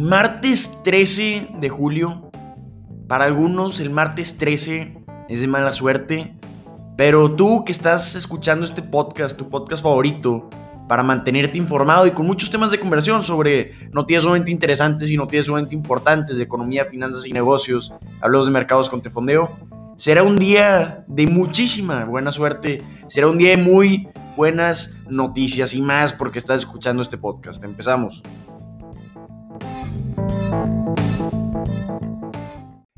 [0.00, 2.30] Martes 13 de julio.
[3.06, 4.96] Para algunos el martes 13
[5.28, 6.34] es de mala suerte.
[6.96, 10.48] Pero tú que estás escuchando este podcast, tu podcast favorito,
[10.88, 15.44] para mantenerte informado y con muchos temas de conversación sobre noticias sumamente interesantes y noticias
[15.44, 17.92] sumamente importantes de economía, finanzas y negocios,
[18.22, 19.50] hablamos de mercados con Tefondeo,
[19.96, 25.82] será un día de muchísima buena suerte, será un día de muy buenas noticias y
[25.82, 27.62] más porque estás escuchando este podcast.
[27.62, 28.22] Empezamos.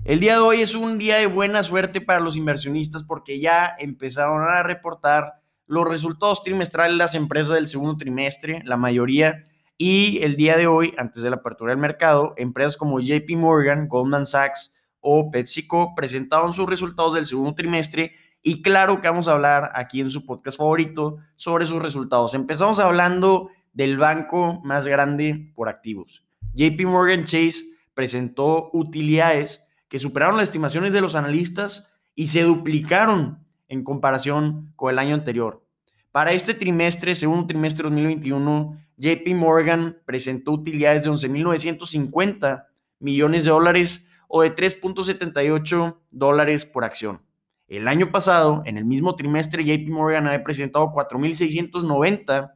[0.05, 3.73] El día de hoy es un día de buena suerte para los inversionistas porque ya
[3.79, 5.35] empezaron a reportar
[5.69, 9.45] los resultados trimestrales de las empresas del segundo trimestre, la mayoría,
[9.79, 13.87] y el día de hoy, antes de la apertura del mercado, empresas como JP Morgan,
[13.87, 19.35] Goldman Sachs o PepsiCo presentaron sus resultados del segundo trimestre y claro que vamos a
[19.35, 22.35] hablar aquí en su podcast favorito sobre sus resultados.
[22.35, 26.25] Empezamos hablando del banco más grande por activos.
[26.55, 27.63] JP Morgan Chase
[27.95, 34.91] presentó utilidades que superaron las estimaciones de los analistas y se duplicaron en comparación con
[34.91, 35.67] el año anterior.
[36.13, 42.69] Para este trimestre, segundo trimestre 2021, JP Morgan presentó utilidades de 11.950
[43.01, 47.21] millones de dólares o de 3.78 dólares por acción.
[47.69, 52.55] El año pasado, en el mismo trimestre, JP Morgan había presentado 4.690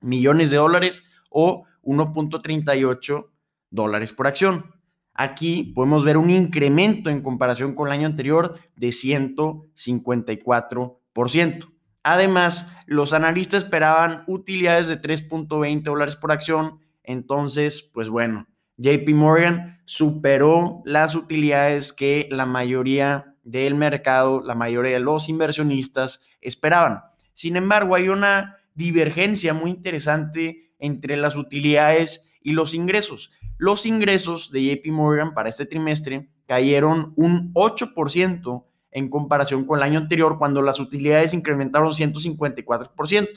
[0.00, 3.26] millones de dólares o 1.38
[3.68, 4.79] dólares por acción.
[5.22, 11.70] Aquí podemos ver un incremento en comparación con el año anterior de 154%.
[12.02, 16.80] Además, los analistas esperaban utilidades de 3.20 dólares por acción.
[17.02, 18.46] Entonces, pues bueno,
[18.78, 26.22] JP Morgan superó las utilidades que la mayoría del mercado, la mayoría de los inversionistas
[26.40, 27.02] esperaban.
[27.34, 33.30] Sin embargo, hay una divergencia muy interesante entre las utilidades y los ingresos.
[33.58, 39.84] Los ingresos de JP Morgan para este trimestre cayeron un 8% en comparación con el
[39.84, 43.28] año anterior, cuando las utilidades incrementaron 154%.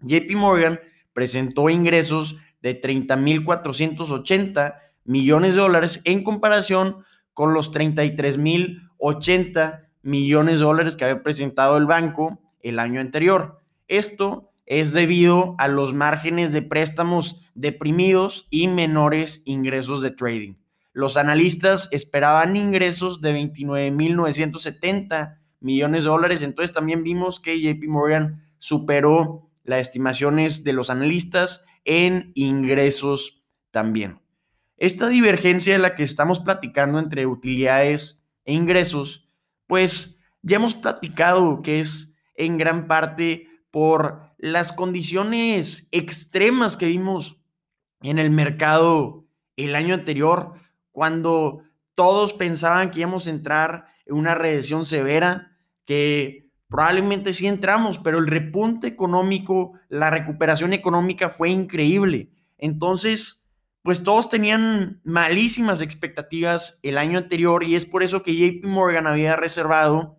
[0.00, 0.80] JP Morgan
[1.12, 7.04] presentó ingresos de 30.480 millones de dólares en comparación
[7.34, 13.60] con los 33.080 millones de dólares que había presentado el banco el año anterior.
[13.88, 20.54] Esto es debido a los márgenes de préstamos deprimidos y menores ingresos de trading.
[20.92, 28.44] Los analistas esperaban ingresos de 29.970 millones de dólares, entonces también vimos que JP Morgan
[28.58, 33.42] superó las estimaciones de los analistas en ingresos
[33.72, 34.20] también.
[34.76, 39.28] Esta divergencia de la que estamos platicando entre utilidades e ingresos,
[39.66, 47.36] pues ya hemos platicado que es en gran parte por las condiciones extremas que vimos
[48.02, 49.26] en el mercado
[49.56, 50.54] el año anterior,
[50.90, 51.62] cuando
[51.94, 58.18] todos pensaban que íbamos a entrar en una recesión severa, que probablemente sí entramos, pero
[58.18, 62.30] el repunte económico, la recuperación económica fue increíble.
[62.58, 63.46] Entonces,
[63.82, 69.06] pues todos tenían malísimas expectativas el año anterior y es por eso que JP Morgan
[69.06, 70.18] había reservado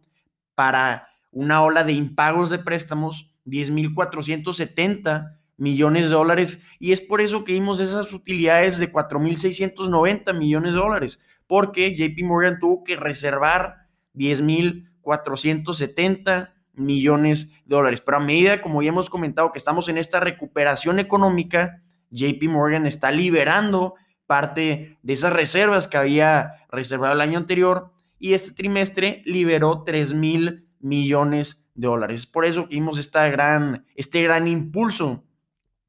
[0.56, 7.44] para una ola de impagos de préstamos 10.470 millones de dólares y es por eso
[7.44, 13.88] que vimos esas utilidades de 4.690 millones de dólares, porque JP Morgan tuvo que reservar
[14.16, 18.02] 10.470 millones de dólares.
[18.02, 22.88] Pero a medida, como ya hemos comentado, que estamos en esta recuperación económica, JP Morgan
[22.88, 29.22] está liberando parte de esas reservas que había reservado el año anterior y este trimestre
[29.26, 32.22] liberó 3 mil millones dólares.
[32.22, 35.24] Es por eso que vimos esta gran, este gran impulso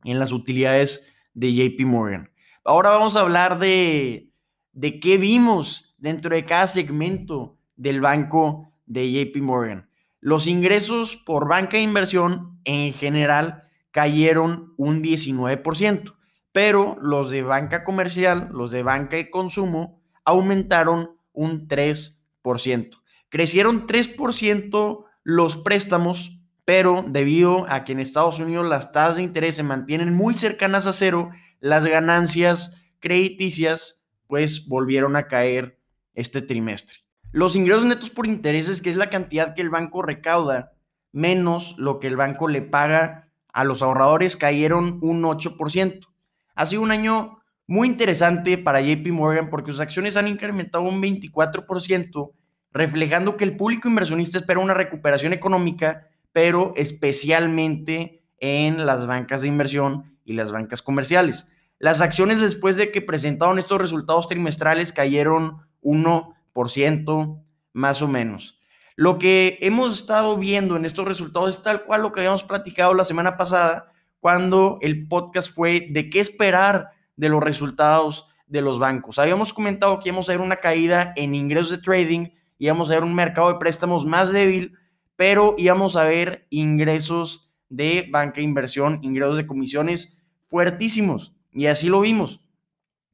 [0.04, 2.31] en las utilidades de JP Morgan.
[2.65, 4.31] Ahora vamos a hablar de,
[4.72, 9.88] de qué vimos dentro de cada segmento del banco de JP Morgan.
[10.20, 16.14] Los ingresos por banca de inversión en general cayeron un 19%,
[16.52, 22.90] pero los de banca comercial, los de banca de consumo, aumentaron un 3%.
[23.28, 29.56] Crecieron 3% los préstamos, pero debido a que en Estados Unidos las tasas de interés
[29.56, 31.30] se mantienen muy cercanas a cero,
[31.60, 35.78] las ganancias crediticias pues volvieron a caer
[36.14, 36.98] este trimestre.
[37.32, 40.72] Los ingresos netos por intereses, que es la cantidad que el banco recauda,
[41.12, 46.08] menos lo que el banco le paga a los ahorradores, cayeron un 8%.
[46.54, 51.00] Ha sido un año muy interesante para JP Morgan porque sus acciones han incrementado un
[51.00, 52.32] 24%
[52.72, 59.48] reflejando que el público inversionista espera una recuperación económica, pero especialmente en las bancas de
[59.48, 61.48] inversión y las bancas comerciales.
[61.78, 67.42] las acciones después de que presentaron estos resultados trimestrales cayeron 1%
[67.72, 68.60] más o menos.
[68.94, 72.94] Lo que hemos estado viendo en estos resultados es tal cual lo que habíamos platicado
[72.94, 78.78] la semana pasada cuando el podcast fue de qué esperar de los resultados de los
[78.78, 79.18] bancos.
[79.18, 82.28] Habíamos comentado que íbamos a ver una caída en ingresos de trading,
[82.62, 84.79] íbamos a ver un mercado de préstamos más débil,
[85.17, 91.35] pero íbamos a ver ingresos de banca de inversión, ingresos de comisiones fuertísimos.
[91.53, 92.44] Y así lo vimos.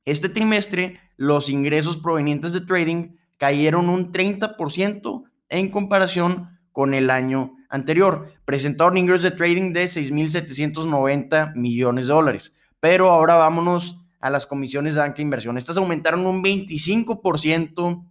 [0.05, 7.55] Este trimestre, los ingresos provenientes de trading cayeron un 30% en comparación con el año
[7.71, 8.31] anterior.
[8.45, 12.55] Presentaron ingresos de trading de 6.790 millones de dólares.
[12.81, 15.57] Pero ahora vámonos a las comisiones de banca de inversión.
[15.57, 18.05] Estas aumentaron un 25%,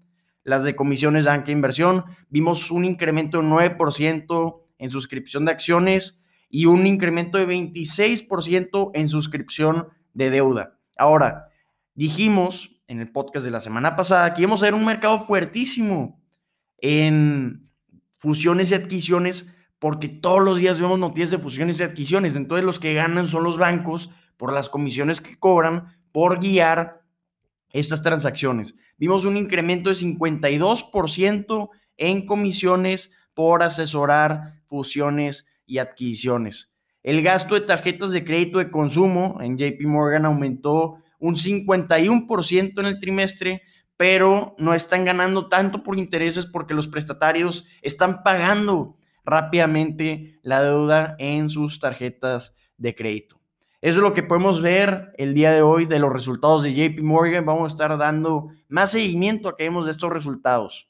[0.47, 2.05] las de comisiones de banca inversión.
[2.29, 9.07] Vimos un incremento de 9% en suscripción de acciones y un incremento de 26% en
[9.09, 10.79] suscripción de deuda.
[10.97, 11.49] Ahora,
[11.95, 16.23] dijimos en el podcast de la semana pasada que íbamos a ver un mercado fuertísimo
[16.77, 17.69] en
[18.17, 22.37] fusiones y adquisiciones porque todos los días vemos noticias de fusiones y adquisiciones.
[22.37, 26.96] Entonces los que ganan son los bancos por las comisiones que cobran por guiar
[27.71, 28.75] estas transacciones.
[28.97, 36.73] Vimos un incremento de 52% en comisiones por asesorar fusiones y adquisiciones.
[37.03, 42.85] El gasto de tarjetas de crédito de consumo en JP Morgan aumentó un 51% en
[42.85, 43.61] el trimestre,
[43.95, 51.15] pero no están ganando tanto por intereses porque los prestatarios están pagando rápidamente la deuda
[51.19, 53.36] en sus tarjetas de crédito.
[53.79, 57.03] Eso es lo que podemos ver el día de hoy de los resultados de JP
[57.03, 57.45] Morgan.
[57.45, 60.89] Vamos a estar dando más seguimiento a que vemos de estos resultados.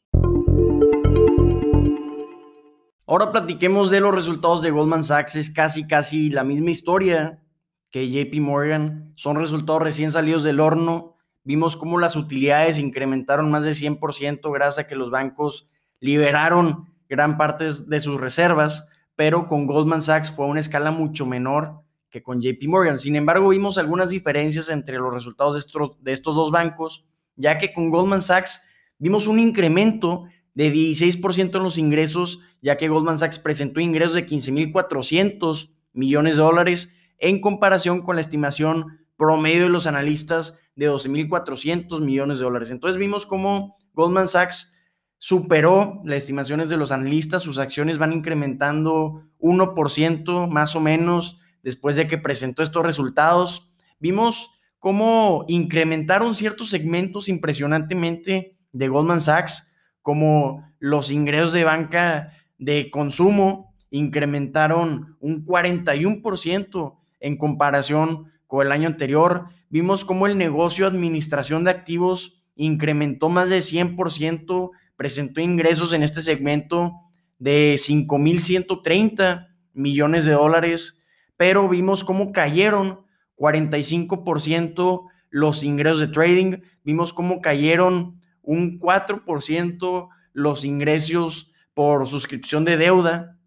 [3.05, 5.35] Ahora platiquemos de los resultados de Goldman Sachs.
[5.35, 7.41] Es casi, casi la misma historia
[7.89, 9.11] que JP Morgan.
[9.15, 11.17] Son resultados recién salidos del horno.
[11.43, 15.67] Vimos cómo las utilidades incrementaron más de 100% gracias a que los bancos
[15.99, 18.87] liberaron gran parte de sus reservas,
[19.17, 22.99] pero con Goldman Sachs fue a una escala mucho menor que con JP Morgan.
[22.99, 27.05] Sin embargo, vimos algunas diferencias entre los resultados de estos, de estos dos bancos,
[27.35, 28.61] ya que con Goldman Sachs
[28.97, 34.25] vimos un incremento de 16% en los ingresos, ya que Goldman Sachs presentó ingresos de
[34.25, 42.01] 15.400 millones de dólares en comparación con la estimación promedio de los analistas de 12.400
[42.01, 42.71] millones de dólares.
[42.71, 44.73] Entonces vimos cómo Goldman Sachs
[45.17, 51.95] superó las estimaciones de los analistas, sus acciones van incrementando 1% más o menos después
[51.95, 53.71] de que presentó estos resultados.
[53.99, 62.89] Vimos cómo incrementaron ciertos segmentos impresionantemente de Goldman Sachs, como los ingresos de banca de
[62.89, 69.47] consumo incrementaron un 41% en comparación con el año anterior.
[69.69, 76.03] Vimos cómo el negocio de administración de activos incrementó más de 100%, presentó ingresos en
[76.03, 76.93] este segmento
[77.39, 81.05] de 5.130 millones de dólares
[81.37, 83.05] pero vimos cómo cayeron
[83.37, 92.77] 45% los ingresos de trading, vimos cómo cayeron un 4% los ingresos por suscripción de
[92.77, 93.37] deuda,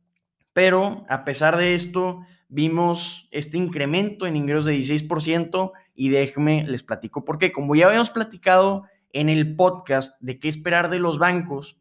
[0.53, 6.83] pero a pesar de esto, vimos este incremento en ingresos de 16% y déjenme les
[6.83, 7.53] platico por qué.
[7.53, 11.81] Como ya habíamos platicado en el podcast de qué esperar de los bancos,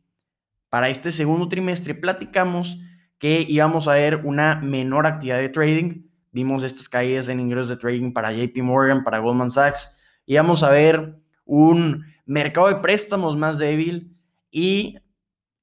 [0.70, 2.80] para este segundo trimestre platicamos
[3.20, 6.04] que íbamos a ver una menor actividad de trading.
[6.32, 9.98] Vimos estas caídas en ingresos de trading para JP Morgan, para Goldman Sachs.
[10.26, 14.16] Íbamos a ver un mercado de préstamos más débil
[14.50, 14.98] y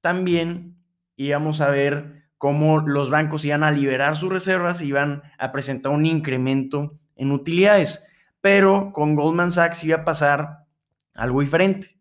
[0.00, 0.76] también
[1.16, 5.92] íbamos a ver cómo los bancos iban a liberar sus reservas y iban a presentar
[5.92, 8.06] un incremento en utilidades.
[8.40, 10.66] Pero con Goldman Sachs iba a pasar
[11.14, 11.96] algo diferente,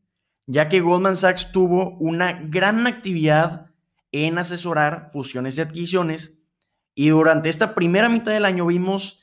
[0.46, 3.72] ya que Goldman Sachs tuvo una gran actividad
[4.24, 6.40] en asesorar fusiones y adquisiciones.
[6.94, 9.20] Y durante esta primera mitad del año vimos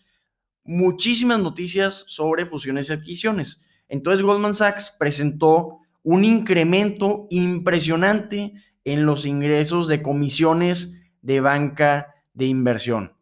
[0.64, 3.62] muchísimas noticias sobre fusiones y adquisiciones.
[3.88, 12.46] Entonces Goldman Sachs presentó un incremento impresionante en los ingresos de comisiones de banca de
[12.46, 13.16] inversión.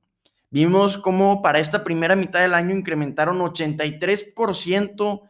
[0.51, 5.23] Vimos cómo para esta primera mitad del año incrementaron 83%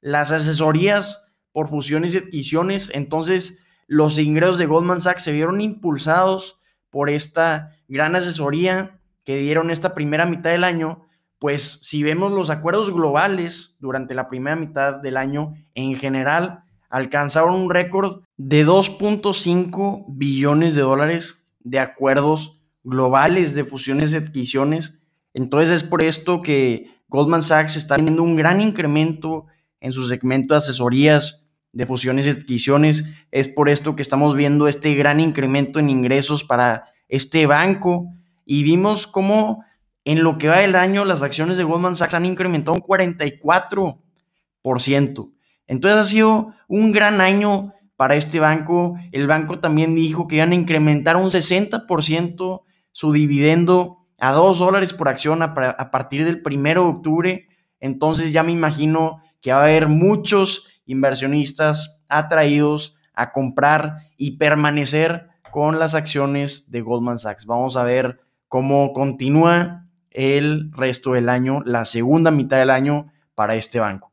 [0.00, 2.90] las asesorías por fusiones y adquisiciones.
[2.94, 6.58] Entonces, los ingresos de Goldman Sachs se vieron impulsados
[6.90, 11.06] por esta gran asesoría que dieron esta primera mitad del año,
[11.38, 17.54] pues si vemos los acuerdos globales durante la primera mitad del año, en general alcanzaron
[17.54, 24.98] un récord de 2.5 billones de dólares de acuerdos globales de fusiones y adquisiciones.
[25.32, 29.46] Entonces es por esto que Goldman Sachs está teniendo un gran incremento
[29.80, 33.12] en su segmento de asesorías de fusiones y adquisiciones.
[33.30, 38.12] Es por esto que estamos viendo este gran incremento en ingresos para este banco
[38.44, 39.64] y vimos cómo
[40.04, 45.32] en lo que va del año las acciones de Goldman Sachs han incrementado un 44%.
[45.66, 48.96] Entonces ha sido un gran año para este banco.
[49.12, 54.92] El banco también dijo que iban a incrementar un 60% su dividendo a 2 dólares
[54.92, 55.54] por acción a,
[55.90, 57.48] partir del 1 de octubre.
[57.80, 65.28] Entonces ya me imagino que va a haber muchos inversionistas atraídos a comprar y permanecer
[65.50, 67.46] con las acciones de Goldman Sachs.
[67.46, 73.54] Vamos a ver cómo continúa el resto del año, la segunda mitad del año para
[73.54, 74.12] este banco.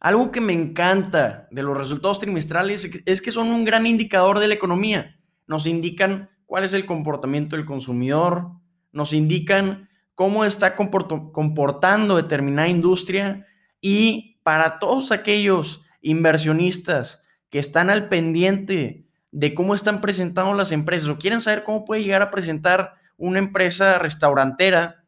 [0.00, 4.48] Algo que me encanta de los resultados trimestrales es que son un gran indicador de
[4.48, 5.16] la economía.
[5.46, 8.50] Nos indican cuál es el comportamiento del consumidor,
[8.90, 13.46] nos indican cómo está comportando determinada industria
[13.82, 17.20] y para todos aquellos inversionistas
[17.50, 22.02] que están al pendiente de cómo están presentando las empresas o quieren saber cómo puede
[22.02, 25.04] llegar a presentar una empresa restaurantera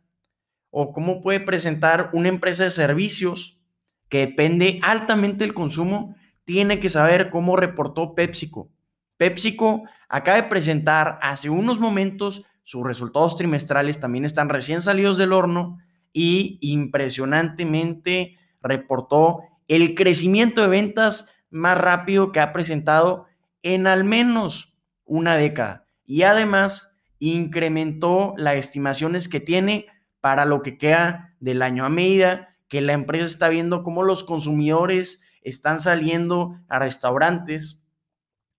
[0.70, 3.58] o cómo puede presentar una empresa de servicios,
[4.08, 8.70] que depende altamente del consumo, tiene que saber cómo reportó PepsiCo.
[9.16, 15.32] PepsiCo acaba de presentar hace unos momentos sus resultados trimestrales, también están recién salidos del
[15.32, 15.78] horno
[16.12, 23.26] y impresionantemente reportó el crecimiento de ventas más rápido que ha presentado
[23.62, 25.86] en al menos una década.
[26.04, 29.86] Y además incrementó las estimaciones que tiene
[30.20, 34.24] para lo que queda del año a medida que la empresa está viendo cómo los
[34.24, 37.80] consumidores están saliendo a restaurantes,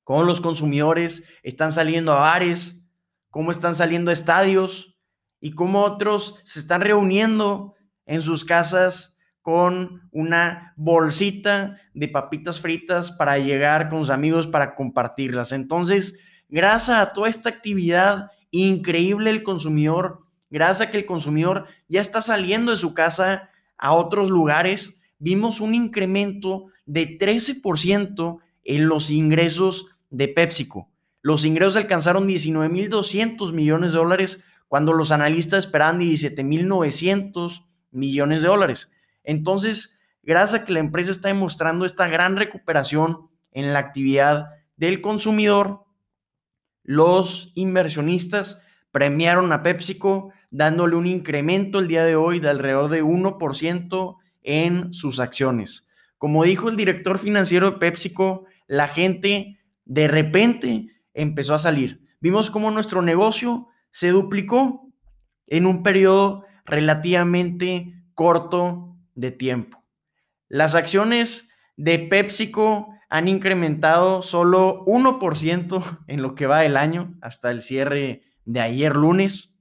[0.03, 2.83] cómo los consumidores están saliendo a bares,
[3.29, 4.95] cómo están saliendo a estadios
[5.41, 7.73] y cómo otros se están reuniendo
[8.05, 9.14] en sus casas
[9.45, 15.51] con una bolsita de papitas fritas para llegar con sus amigos para compartirlas.
[15.51, 16.17] Entonces,
[16.49, 22.23] gracias a toda esta actividad increíble del consumidor, gracias a que el consumidor ya está
[22.23, 29.85] saliendo de su casa a otros lugares, vimos un incremento de 13% en los ingresos
[30.09, 30.89] de PepsiCo.
[31.21, 38.91] Los ingresos alcanzaron 19.200 millones de dólares cuando los analistas esperaban 17.900 millones de dólares.
[39.25, 45.01] Entonces, gracias a que la empresa está demostrando esta gran recuperación en la actividad del
[45.01, 45.85] consumidor,
[46.83, 53.03] los inversionistas premiaron a PepsiCo dándole un incremento el día de hoy de alrededor de
[53.03, 55.87] 1% en sus acciones.
[56.17, 62.07] Como dijo el director financiero de PepsiCo, la gente de repente empezó a salir.
[62.19, 64.89] Vimos cómo nuestro negocio se duplicó
[65.47, 69.83] en un periodo relativamente corto de tiempo.
[70.47, 77.51] Las acciones de PepsiCo han incrementado solo 1% en lo que va del año hasta
[77.51, 79.55] el cierre de ayer lunes.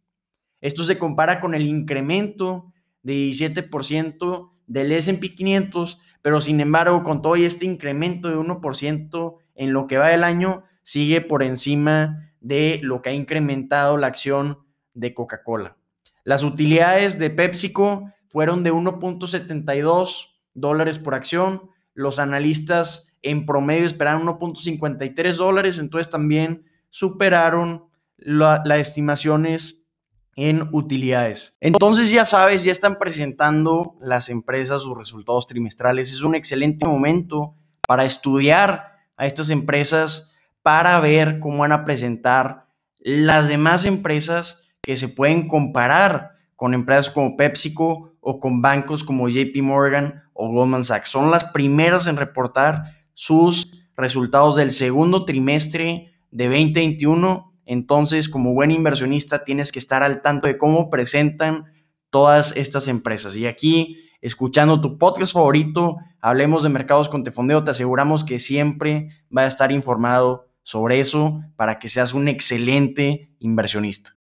[0.61, 7.21] Esto se compara con el incremento de 17% del SP 500, pero sin embargo, con
[7.21, 12.81] todo este incremento de 1% en lo que va del año, sigue por encima de
[12.83, 14.59] lo que ha incrementado la acción
[14.95, 15.77] de Coca-Cola.
[16.25, 21.71] Las utilidades de PepsiCo fueron de 1.72 dólares por acción.
[21.95, 27.85] Los analistas en promedio esperaron 1.53 dólares, entonces también superaron
[28.17, 29.87] las estimaciones
[30.35, 31.57] en utilidades.
[31.61, 36.13] Entonces ya sabes, ya están presentando las empresas sus resultados trimestrales.
[36.13, 37.55] Es un excelente momento
[37.87, 42.67] para estudiar a estas empresas para ver cómo van a presentar
[42.99, 49.29] las demás empresas que se pueden comparar con empresas como PepsiCo o con bancos como
[49.29, 51.11] JP Morgan o Goldman Sachs.
[51.11, 58.71] Son las primeras en reportar sus resultados del segundo trimestre de 2021 entonces, como buen
[58.71, 61.67] inversionista, tienes que estar al tanto de cómo presentan
[62.11, 63.37] todas estas empresas.
[63.37, 69.09] Y aquí, escuchando tu podcast favorito, hablemos de mercados con Tefondeo, te aseguramos que siempre
[69.35, 74.15] va a estar informado sobre eso para que seas un excelente inversionista.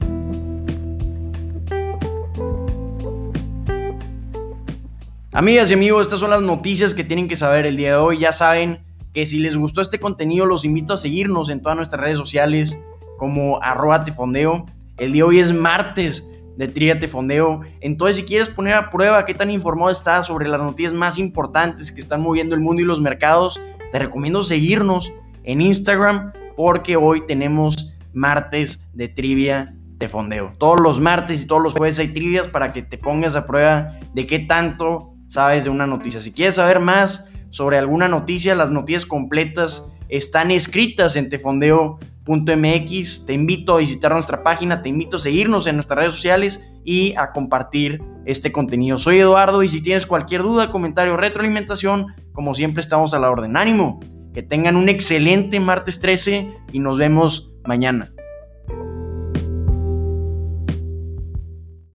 [5.36, 8.18] Amigas y amigos, estas son las noticias que tienen que saber el día de hoy.
[8.18, 8.78] Ya saben
[9.12, 12.78] que si les gustó este contenido, los invito a seguirnos en todas nuestras redes sociales
[13.18, 14.64] como arroba tefondeo.
[14.96, 17.62] El día de hoy es martes de Trivia Tefondeo.
[17.80, 21.90] Entonces, si quieres poner a prueba qué tan informado estás sobre las noticias más importantes
[21.90, 23.60] que están moviendo el mundo y los mercados,
[23.90, 25.12] te recomiendo seguirnos
[25.42, 30.52] en Instagram porque hoy tenemos martes de Trivia Tefondeo.
[30.58, 33.98] Todos los martes y todos los jueves hay trivias para que te pongas a prueba
[34.14, 36.20] de qué tanto sabes de una noticia.
[36.20, 43.26] Si quieres saber más sobre alguna noticia, las noticias completas están escritas en tefondeo.mx.
[43.26, 47.14] Te invito a visitar nuestra página, te invito a seguirnos en nuestras redes sociales y
[47.16, 48.96] a compartir este contenido.
[48.98, 53.56] Soy Eduardo y si tienes cualquier duda, comentario, retroalimentación, como siempre estamos a la orden.
[53.56, 53.98] Ánimo,
[54.32, 58.13] que tengan un excelente martes 13 y nos vemos mañana.